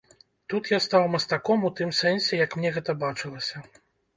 Тут 0.53 0.69
я 0.71 0.79
стаў 0.85 1.05
мастаком 1.17 1.67
у 1.69 1.71
тым 1.81 1.93
сэнсе, 1.99 2.33
як 2.45 2.59
мне 2.61 2.73
гэта 2.79 2.97
бачылася. 3.07 3.67